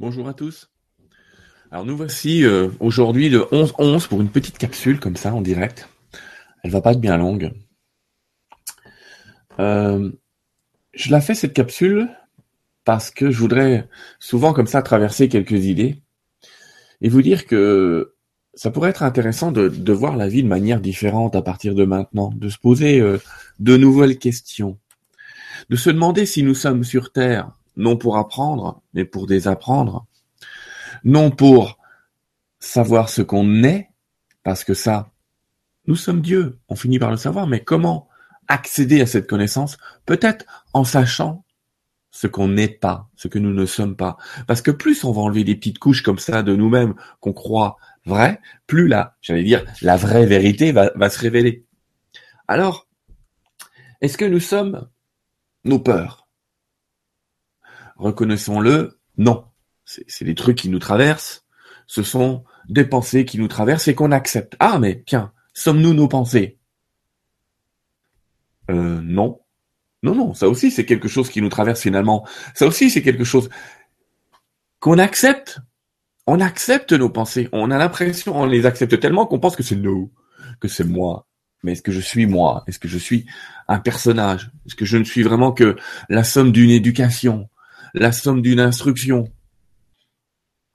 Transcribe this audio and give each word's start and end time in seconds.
Bonjour 0.00 0.28
à 0.28 0.32
tous. 0.32 0.70
Alors 1.70 1.84
nous 1.84 1.94
voici 1.94 2.42
euh, 2.42 2.70
aujourd'hui 2.80 3.28
le 3.28 3.40
11-11 3.40 4.08
pour 4.08 4.22
une 4.22 4.30
petite 4.30 4.56
capsule 4.56 4.98
comme 4.98 5.16
ça 5.16 5.34
en 5.34 5.42
direct. 5.42 5.90
Elle 6.64 6.70
va 6.70 6.80
pas 6.80 6.92
être 6.92 7.02
bien 7.02 7.18
longue. 7.18 7.52
Euh, 9.58 10.10
je 10.94 11.10
la 11.10 11.20
fais 11.20 11.34
cette 11.34 11.52
capsule 11.52 12.08
parce 12.86 13.10
que 13.10 13.30
je 13.30 13.38
voudrais 13.38 13.90
souvent 14.18 14.54
comme 14.54 14.66
ça 14.66 14.80
traverser 14.80 15.28
quelques 15.28 15.66
idées 15.66 16.00
et 17.02 17.10
vous 17.10 17.20
dire 17.20 17.44
que 17.46 18.14
ça 18.54 18.70
pourrait 18.70 18.88
être 18.88 19.02
intéressant 19.02 19.52
de, 19.52 19.68
de 19.68 19.92
voir 19.92 20.16
la 20.16 20.28
vie 20.28 20.42
de 20.42 20.48
manière 20.48 20.80
différente 20.80 21.36
à 21.36 21.42
partir 21.42 21.74
de 21.74 21.84
maintenant, 21.84 22.32
de 22.34 22.48
se 22.48 22.56
poser 22.56 23.00
euh, 23.00 23.18
de 23.58 23.76
nouvelles 23.76 24.18
questions, 24.18 24.78
de 25.68 25.76
se 25.76 25.90
demander 25.90 26.24
si 26.24 26.42
nous 26.42 26.54
sommes 26.54 26.84
sur 26.84 27.12
Terre 27.12 27.50
non 27.76 27.96
pour 27.96 28.16
apprendre, 28.16 28.82
mais 28.94 29.04
pour 29.04 29.26
désapprendre, 29.26 30.06
non 31.04 31.30
pour 31.30 31.78
savoir 32.58 33.08
ce 33.08 33.22
qu'on 33.22 33.62
est, 33.64 33.90
parce 34.42 34.64
que 34.64 34.74
ça, 34.74 35.10
nous 35.86 35.96
sommes 35.96 36.20
Dieu, 36.20 36.58
on 36.68 36.76
finit 36.76 36.98
par 36.98 37.10
le 37.10 37.16
savoir, 37.16 37.46
mais 37.46 37.62
comment 37.64 38.08
accéder 38.48 39.00
à 39.00 39.06
cette 39.06 39.26
connaissance 39.26 39.78
Peut-être 40.06 40.44
en 40.72 40.84
sachant 40.84 41.44
ce 42.10 42.26
qu'on 42.26 42.48
n'est 42.48 42.68
pas, 42.68 43.08
ce 43.14 43.28
que 43.28 43.38
nous 43.38 43.52
ne 43.52 43.66
sommes 43.66 43.96
pas. 43.96 44.16
Parce 44.46 44.62
que 44.62 44.70
plus 44.70 45.04
on 45.04 45.12
va 45.12 45.22
enlever 45.22 45.44
des 45.44 45.54
petites 45.54 45.78
couches 45.78 46.02
comme 46.02 46.18
ça 46.18 46.42
de 46.42 46.54
nous-mêmes 46.54 46.94
qu'on 47.20 47.32
croit 47.32 47.76
vraies, 48.04 48.40
plus 48.66 48.88
la, 48.88 49.16
j'allais 49.20 49.44
dire, 49.44 49.64
la 49.82 49.96
vraie 49.96 50.26
vérité 50.26 50.72
va, 50.72 50.90
va 50.96 51.10
se 51.10 51.18
révéler. 51.18 51.64
Alors, 52.48 52.88
est-ce 54.00 54.18
que 54.18 54.24
nous 54.24 54.40
sommes 54.40 54.88
nos 55.64 55.78
peurs? 55.78 56.26
Reconnaissons-le, 58.00 58.98
non. 59.18 59.44
C'est 59.84 60.24
des 60.24 60.34
trucs 60.34 60.56
qui 60.56 60.70
nous 60.70 60.78
traversent, 60.78 61.44
ce 61.86 62.02
sont 62.02 62.44
des 62.68 62.84
pensées 62.84 63.24
qui 63.26 63.38
nous 63.38 63.48
traversent 63.48 63.88
et 63.88 63.94
qu'on 63.94 64.10
accepte. 64.10 64.56
Ah 64.58 64.78
mais 64.78 65.02
tiens, 65.04 65.32
sommes-nous 65.52 65.92
nos 65.92 66.08
pensées? 66.08 66.58
Euh, 68.70 69.00
Non. 69.02 69.40
Non, 70.02 70.14
non, 70.14 70.32
ça 70.32 70.48
aussi 70.48 70.70
c'est 70.70 70.86
quelque 70.86 71.08
chose 71.08 71.28
qui 71.28 71.42
nous 71.42 71.50
traverse 71.50 71.82
finalement. 71.82 72.26
Ça 72.54 72.66
aussi 72.66 72.88
c'est 72.88 73.02
quelque 73.02 73.24
chose 73.24 73.50
qu'on 74.78 74.96
accepte. 74.96 75.58
On 76.26 76.40
accepte 76.40 76.94
nos 76.94 77.10
pensées. 77.10 77.50
On 77.52 77.70
a 77.70 77.76
l'impression, 77.76 78.34
on 78.34 78.46
les 78.46 78.64
accepte 78.64 78.98
tellement 78.98 79.26
qu'on 79.26 79.40
pense 79.40 79.56
que 79.56 79.62
c'est 79.62 79.76
nous, 79.76 80.10
que 80.58 80.68
c'est 80.68 80.84
moi. 80.84 81.26
Mais 81.62 81.72
est-ce 81.72 81.82
que 81.82 81.92
je 81.92 82.00
suis 82.00 82.24
moi? 82.24 82.64
Est-ce 82.66 82.78
que 82.78 82.88
je 82.88 82.96
suis 82.96 83.26
un 83.68 83.78
personnage? 83.78 84.50
Est-ce 84.64 84.74
que 84.74 84.86
je 84.86 84.96
ne 84.96 85.04
suis 85.04 85.22
vraiment 85.22 85.52
que 85.52 85.76
la 86.08 86.24
somme 86.24 86.50
d'une 86.50 86.70
éducation, 86.70 87.49
la 87.94 88.12
somme 88.12 88.42
d'une 88.42 88.60
instruction 88.60 89.28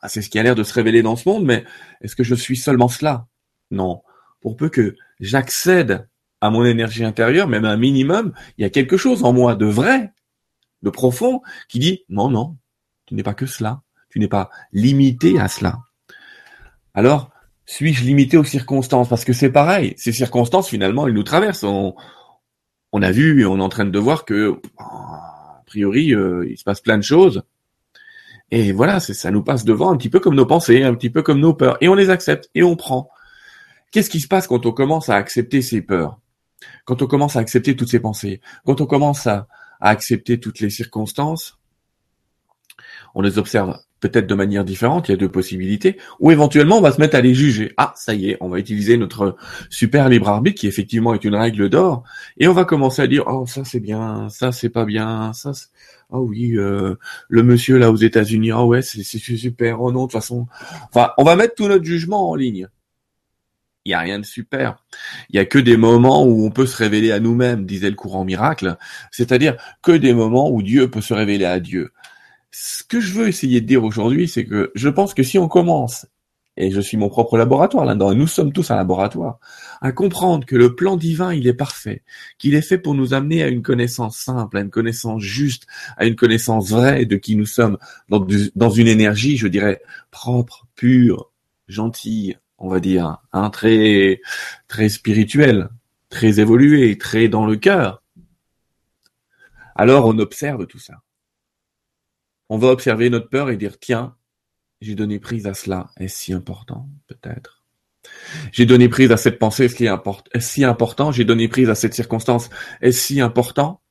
ah, 0.01 0.09
C'est 0.09 0.21
ce 0.21 0.29
qui 0.29 0.39
a 0.39 0.43
l'air 0.43 0.55
de 0.55 0.63
se 0.63 0.73
révéler 0.73 1.01
dans 1.01 1.15
ce 1.15 1.27
monde, 1.27 1.45
mais 1.45 1.63
est-ce 2.01 2.15
que 2.15 2.23
je 2.23 2.35
suis 2.35 2.57
seulement 2.57 2.87
cela? 2.87 3.27
Non. 3.71 4.01
Pour 4.41 4.57
peu 4.57 4.69
que 4.69 4.95
j'accède 5.19 6.07
à 6.41 6.49
mon 6.49 6.65
énergie 6.65 7.03
intérieure, 7.03 7.47
même 7.47 7.65
un 7.65 7.77
minimum, 7.77 8.33
il 8.57 8.61
y 8.61 8.65
a 8.65 8.69
quelque 8.69 8.97
chose 8.97 9.23
en 9.23 9.33
moi 9.33 9.55
de 9.55 9.65
vrai, 9.65 10.13
de 10.83 10.89
profond, 10.89 11.41
qui 11.69 11.79
dit 11.79 12.03
non, 12.09 12.29
non, 12.29 12.57
tu 13.05 13.15
n'es 13.15 13.23
pas 13.23 13.33
que 13.33 13.45
cela, 13.45 13.81
tu 14.09 14.19
n'es 14.19 14.27
pas 14.27 14.49
limité 14.71 15.39
à 15.39 15.47
cela. 15.47 15.79
Alors, 16.93 17.31
suis-je 17.65 18.03
limité 18.03 18.37
aux 18.37 18.43
circonstances? 18.43 19.09
Parce 19.09 19.25
que 19.25 19.33
c'est 19.33 19.51
pareil, 19.51 19.93
ces 19.97 20.11
circonstances, 20.11 20.69
finalement, 20.69 21.07
elles 21.07 21.13
nous 21.13 21.23
traversent. 21.23 21.63
On, 21.63 21.95
a 23.01 23.11
vu 23.11 23.41
et 23.41 23.45
on 23.45 23.57
est 23.57 23.61
en 23.61 23.69
train 23.69 23.85
de 23.85 23.99
voir 23.99 24.23
que, 24.23 24.61
a 24.77 25.44
priori, 25.65 26.13
euh, 26.13 26.47
il 26.49 26.57
se 26.57 26.63
passe 26.63 26.81
plein 26.81 26.97
de 26.97 27.03
choses. 27.03 27.43
Et 28.51 28.71
voilà, 28.71 28.99
ça 28.99 29.31
nous 29.31 29.43
passe 29.43 29.65
devant 29.65 29.91
un 29.91 29.97
petit 29.97 30.09
peu 30.09 30.19
comme 30.19 30.35
nos 30.35 30.45
pensées, 30.45 30.83
un 30.83 30.93
petit 30.93 31.09
peu 31.09 31.23
comme 31.23 31.39
nos 31.39 31.53
peurs. 31.53 31.77
Et 31.81 31.89
on 31.89 31.95
les 31.95 32.09
accepte 32.09 32.49
et 32.53 32.63
on 32.63 32.75
prend. 32.75 33.09
Qu'est-ce 33.91 34.09
qui 34.09 34.19
se 34.19 34.27
passe 34.27 34.47
quand 34.47 34.65
on 34.65 34.71
commence 34.71 35.09
à 35.09 35.15
accepter 35.15 35.61
ces 35.61 35.81
peurs? 35.81 36.19
Quand 36.85 37.01
on 37.01 37.07
commence 37.07 37.35
à 37.35 37.39
accepter 37.39 37.75
toutes 37.75 37.89
ces 37.89 37.99
pensées, 37.99 38.41
quand 38.65 38.81
on 38.81 38.85
commence 38.85 39.27
à, 39.27 39.47
accepter 39.81 40.39
toutes 40.39 40.61
les 40.61 40.69
circonstances, 40.69 41.59
on 43.13 43.21
les 43.21 43.37
observe 43.37 43.77
peut-être 43.99 44.27
de 44.27 44.35
manière 44.35 44.63
différente, 44.63 45.07
il 45.07 45.11
y 45.11 45.15
a 45.15 45.17
deux 45.17 45.29
possibilités, 45.29 45.97
ou 46.19 46.31
éventuellement 46.31 46.77
on 46.77 46.81
va 46.81 46.91
se 46.91 46.99
mettre 46.99 47.15
à 47.15 47.21
les 47.21 47.33
juger. 47.33 47.73
Ah, 47.77 47.93
ça 47.95 48.13
y 48.13 48.29
est, 48.29 48.37
on 48.41 48.49
va 48.49 48.59
utiliser 48.59 48.97
notre 48.97 49.35
super 49.69 50.09
libre 50.09 50.29
arbitre 50.29 50.59
qui 50.59 50.67
effectivement 50.67 51.13
est 51.13 51.23
une 51.23 51.35
règle 51.35 51.69
d'or, 51.69 52.03
et 52.37 52.47
on 52.47 52.53
va 52.53 52.65
commencer 52.65 53.01
à 53.01 53.07
dire 53.07 53.23
oh 53.27 53.45
ça 53.47 53.63
c'est 53.63 53.79
bien, 53.79 54.29
ça 54.29 54.51
c'est 54.51 54.69
pas 54.69 54.85
bien, 54.85 55.33
ça 55.33 55.51
oh 56.11 56.19
oui 56.19 56.57
euh, 56.57 56.95
le 57.29 57.43
monsieur 57.43 57.77
là 57.77 57.91
aux 57.91 57.95
États-Unis, 57.95 58.51
oh 58.51 58.65
ouais 58.65 58.81
c'est 58.81 59.03
super, 59.03 59.81
oh 59.81 59.91
non 59.91 60.01
de 60.01 60.11
toute 60.11 60.13
façon, 60.13 60.47
enfin 60.89 61.11
on 61.17 61.23
va 61.23 61.35
mettre 61.35 61.55
tout 61.55 61.67
notre 61.67 61.85
jugement 61.85 62.29
en 62.29 62.35
ligne 62.35 62.67
il 63.85 63.91
y 63.91 63.93
a 63.93 63.99
rien 63.99 64.19
de 64.19 64.25
super. 64.25 64.77
Il 65.29 65.35
y 65.35 65.39
a 65.39 65.45
que 65.45 65.59
des 65.59 65.77
moments 65.77 66.25
où 66.25 66.43
on 66.45 66.49
peut 66.49 66.65
se 66.65 66.75
révéler 66.75 67.11
à 67.11 67.19
nous-mêmes, 67.19 67.65
disait 67.65 67.89
le 67.89 67.95
courant 67.95 68.25
miracle, 68.25 68.77
c'est-à-dire 69.11 69.55
que 69.83 69.91
des 69.91 70.13
moments 70.13 70.49
où 70.49 70.63
Dieu 70.63 70.89
peut 70.89 71.01
se 71.01 71.13
révéler 71.13 71.45
à 71.45 71.59
Dieu. 71.59 71.91
Ce 72.57 72.85
que 72.85 73.01
je 73.01 73.13
veux 73.13 73.27
essayer 73.27 73.59
de 73.59 73.65
dire 73.65 73.83
aujourd'hui, 73.83 74.29
c'est 74.29 74.45
que 74.45 74.71
je 74.75 74.87
pense 74.87 75.13
que 75.13 75.23
si 75.23 75.37
on 75.37 75.49
commence, 75.49 76.05
et 76.55 76.71
je 76.71 76.79
suis 76.79 76.95
mon 76.95 77.09
propre 77.09 77.37
laboratoire 77.37 77.83
là-dedans, 77.83 78.13
et 78.13 78.15
nous 78.15 78.27
sommes 78.27 78.53
tous 78.53 78.71
un 78.71 78.77
laboratoire, 78.77 79.39
à 79.81 79.91
comprendre 79.91 80.45
que 80.45 80.55
le 80.55 80.73
plan 80.73 80.95
divin, 80.95 81.33
il 81.33 81.47
est 81.47 81.53
parfait, 81.53 82.01
qu'il 82.37 82.55
est 82.55 82.61
fait 82.61 82.77
pour 82.77 82.95
nous 82.95 83.13
amener 83.13 83.43
à 83.43 83.49
une 83.49 83.61
connaissance 83.61 84.17
simple, 84.17 84.57
à 84.57 84.61
une 84.61 84.69
connaissance 84.69 85.21
juste, 85.21 85.67
à 85.97 86.05
une 86.05 86.15
connaissance 86.15 86.69
vraie 86.69 87.05
de 87.05 87.17
qui 87.17 87.35
nous 87.35 87.45
sommes, 87.45 87.77
dans, 88.07 88.69
une 88.69 88.87
énergie, 88.87 89.35
je 89.35 89.47
dirais, 89.47 89.81
propre, 90.09 90.65
pure, 90.77 91.33
gentille, 91.67 92.37
on 92.57 92.69
va 92.69 92.79
dire, 92.79 93.17
hein, 93.33 93.49
très 93.49 94.21
très 94.69 94.87
spirituel, 94.87 95.67
très 96.07 96.39
évolué, 96.39 96.97
très 96.97 97.27
dans 97.27 97.45
le 97.45 97.57
cœur. 97.57 98.01
Alors 99.75 100.05
on 100.05 100.17
observe 100.19 100.67
tout 100.67 100.79
ça. 100.79 101.01
On 102.49 102.57
va 102.57 102.67
observer 102.67 103.09
notre 103.09 103.29
peur 103.29 103.49
et 103.49 103.57
dire 103.57 103.79
tiens, 103.79 104.15
j'ai 104.81 104.95
donné 104.95 105.19
prise 105.19 105.47
à 105.47 105.53
cela. 105.53 105.89
Est-ce 105.97 106.17
si 106.17 106.33
important 106.33 106.89
Peut-être? 107.07 107.63
J'ai 108.51 108.65
donné 108.65 108.89
prise 108.89 109.11
à 109.11 109.17
cette 109.17 109.39
pensée, 109.39 109.65
est-ce 109.65 110.39
si 110.39 110.63
important? 110.63 111.11
J'ai 111.11 111.25
donné 111.25 111.47
prise 111.47 111.69
à 111.69 111.75
cette 111.75 111.93
circonstance, 111.93 112.49
est-ce 112.81 112.99
si 112.99 113.21
important? 113.21 113.81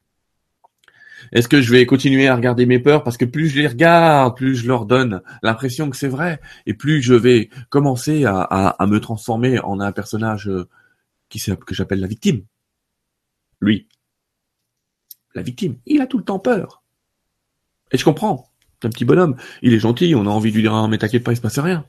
Est-ce 1.32 1.48
que 1.48 1.60
je 1.60 1.72
vais 1.72 1.86
continuer 1.86 2.28
à 2.28 2.36
regarder 2.36 2.66
mes 2.66 2.78
peurs? 2.78 3.02
Parce 3.02 3.16
que 3.16 3.24
plus 3.24 3.48
je 3.48 3.58
les 3.58 3.66
regarde, 3.66 4.36
plus 4.36 4.54
je 4.54 4.68
leur 4.68 4.86
donne 4.86 5.22
l'impression 5.42 5.90
que 5.90 5.96
c'est 5.96 6.08
vrai, 6.08 6.40
et 6.66 6.74
plus 6.74 7.02
je 7.02 7.14
vais 7.14 7.48
commencer 7.70 8.24
à, 8.24 8.76
me 8.86 8.98
transformer 9.00 9.58
en 9.60 9.80
un 9.80 9.92
personnage 9.92 10.48
euh, 10.48 10.68
qui 11.28 11.40
que 11.40 11.74
j'appelle 11.74 12.00
la 12.00 12.06
victime. 12.06 12.44
Lui, 13.60 13.88
la 15.34 15.42
victime, 15.42 15.78
il 15.86 16.00
a 16.00 16.06
tout 16.06 16.18
le 16.18 16.24
temps 16.24 16.38
peur. 16.38 16.83
Et 17.94 17.96
je 17.96 18.04
comprends. 18.04 18.50
C'est 18.82 18.88
un 18.88 18.90
petit 18.90 19.04
bonhomme. 19.04 19.36
Il 19.62 19.72
est 19.72 19.78
gentil, 19.78 20.14
on 20.16 20.26
a 20.26 20.30
envie 20.30 20.50
de 20.50 20.56
lui 20.56 20.62
dire, 20.62 20.74
ah, 20.74 20.88
mais 20.88 20.98
t'inquiète 20.98 21.22
pas, 21.22 21.32
il 21.32 21.36
se 21.36 21.40
passe 21.40 21.60
rien. 21.60 21.86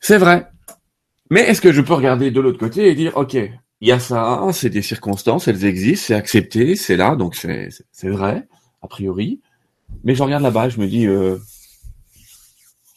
C'est 0.00 0.16
vrai. 0.16 0.46
Mais 1.28 1.40
est-ce 1.40 1.60
que 1.60 1.72
je 1.72 1.80
peux 1.80 1.92
regarder 1.92 2.30
de 2.30 2.40
l'autre 2.40 2.58
côté 2.58 2.88
et 2.88 2.94
dire, 2.94 3.16
ok, 3.16 3.34
il 3.34 3.88
y 3.88 3.90
a 3.90 3.98
ça, 3.98 4.46
c'est 4.52 4.70
des 4.70 4.80
circonstances, 4.80 5.48
elles 5.48 5.64
existent, 5.64 6.06
c'est 6.06 6.14
accepté, 6.14 6.76
c'est 6.76 6.96
là, 6.96 7.16
donc 7.16 7.34
c'est 7.34 7.68
c'est 7.90 8.08
vrai, 8.08 8.46
a 8.80 8.86
priori. 8.86 9.40
Mais 10.04 10.14
je 10.14 10.22
regarde 10.22 10.42
là-bas, 10.42 10.68
je 10.68 10.78
me 10.78 10.86
dis, 10.86 11.06
euh, 11.06 11.36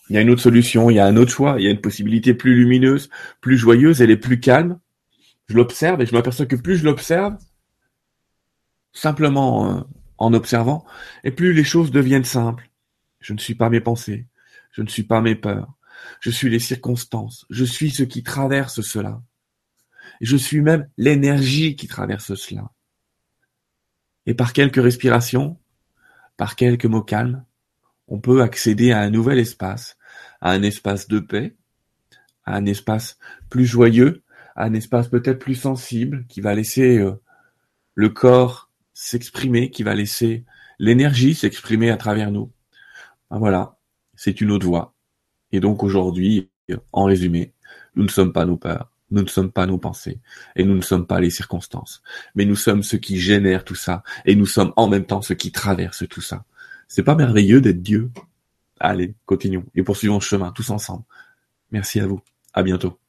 il 0.10 0.16
y 0.16 0.20
a 0.20 0.22
une 0.22 0.30
autre 0.30 0.42
solution, 0.42 0.92
il 0.92 0.96
y 0.96 1.00
a 1.00 1.06
un 1.08 1.18
autre 1.18 1.32
choix, 1.32 1.56
il 1.58 1.66
y 1.66 1.68
a 1.68 1.72
une 1.72 1.82
possibilité 1.82 2.36
plus 2.36 2.56
lumineuse, 2.56 3.10
plus 3.42 3.58
joyeuse, 3.58 4.02
elle 4.02 4.12
est 4.12 4.18
plus 4.18 4.40
calme. 4.40 4.80
Je 5.48 5.56
l'observe 5.56 6.02
et 6.02 6.06
je 6.06 6.14
m'aperçois 6.14 6.46
que 6.46 6.56
plus 6.56 6.78
je 6.78 6.86
l'observe, 6.86 7.36
simplement 8.94 9.72
euh, 9.72 9.82
en 10.18 10.34
observant, 10.34 10.86
et 11.24 11.32
plus 11.32 11.54
les 11.54 11.64
choses 11.64 11.92
deviennent 11.92 12.24
simples. 12.24 12.70
Je 13.20 13.34
ne 13.34 13.40
suis 13.40 13.56
pas 13.56 13.70
mes 13.70 13.82
pensées, 13.82 14.28
je 14.72 14.82
ne 14.82 14.88
suis 14.88 15.04
pas 15.04 15.22
mes 15.22 15.36
peurs, 15.36 15.74
je 16.20 16.30
suis 16.30 16.50
les 16.50 16.60
circonstances, 16.60 17.46
je 17.50 17.66
suis 17.66 17.92
ce 17.92 18.04
qui 18.04 18.24
traverse 18.24 18.82
cela. 18.82 19.22
Je 20.22 20.38
suis 20.38 20.62
même 20.62 20.90
l'énergie 20.98 21.76
qui 21.76 21.88
traverse 21.88 22.34
cela. 22.36 22.72
Et 24.26 24.34
par 24.34 24.54
quelques 24.54 24.82
respirations, 24.82 25.60
par 26.38 26.56
quelques 26.56 26.86
mots 26.86 27.04
calmes, 27.04 27.46
on 28.08 28.20
peut 28.20 28.42
accéder 28.42 28.92
à 28.92 29.00
un 29.00 29.10
nouvel 29.10 29.40
espace, 29.40 29.98
à 30.42 30.52
un 30.52 30.64
espace 30.64 31.08
de 31.08 31.20
paix, 31.20 31.56
à 32.46 32.56
un 32.56 32.66
espace 32.66 33.18
plus 33.50 33.66
joyeux, 33.66 34.24
à 34.56 34.66
un 34.66 34.74
espace 34.74 35.08
peut-être 35.08 35.40
plus 35.40 35.56
sensible, 35.56 36.26
qui 36.28 36.42
va 36.42 36.56
laisser 36.56 36.98
euh, 36.98 37.22
le 37.96 38.10
corps 38.10 38.67
s'exprimer, 39.00 39.70
qui 39.70 39.84
va 39.84 39.94
laisser 39.94 40.44
l'énergie 40.80 41.36
s'exprimer 41.36 41.92
à 41.92 41.98
travers 41.98 42.32
nous. 42.32 42.52
Ben 43.30 43.38
voilà, 43.38 43.78
c'est 44.16 44.42
une 44.42 44.50
autre 44.50 44.66
voie. 44.66 44.96
Et 45.52 45.60
donc 45.60 45.84
aujourd'hui, 45.84 46.50
en 46.92 47.04
résumé, 47.04 47.54
nous 47.96 48.04
ne 48.04 48.10
sommes 48.10 48.34
pas 48.34 48.46
nos 48.46 48.58
peurs. 48.58 48.92
Nous 49.12 49.22
ne 49.22 49.28
sommes 49.28 49.52
pas 49.52 49.68
nos 49.68 49.78
pensées 49.78 50.20
et 50.56 50.66
nous 50.66 50.76
ne 50.76 50.82
sommes 50.82 51.08
pas 51.08 51.22
les 51.22 51.30
circonstances, 51.30 52.02
mais 52.36 52.44
nous 52.44 52.58
sommes 52.58 52.84
ceux 52.84 52.98
qui 52.98 53.18
génèrent 53.18 53.64
tout 53.64 53.76
ça 53.76 54.04
et 54.26 54.36
nous 54.36 54.46
sommes 54.46 54.74
en 54.76 54.90
même 54.90 55.06
temps 55.06 55.22
ceux 55.22 55.36
qui 55.36 55.54
traversent 55.54 56.10
tout 56.10 56.20
ça. 56.20 56.44
C'est 56.90 57.04
pas 57.04 57.16
merveilleux 57.16 57.62
d'être 57.62 57.82
Dieu? 57.82 58.12
Allez, 58.82 59.16
continuons 59.26 59.64
et 59.76 59.84
poursuivons 59.84 60.16
le 60.16 60.22
chemin 60.22 60.52
tous 60.52 60.72
ensemble. 60.72 61.04
Merci 61.72 62.02
à 62.02 62.08
vous. 62.08 62.20
À 62.54 62.64
bientôt. 62.64 63.00